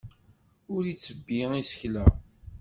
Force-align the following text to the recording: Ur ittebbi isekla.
Ur 0.73 0.83
ittebbi 0.93 1.37
isekla. 1.61 2.05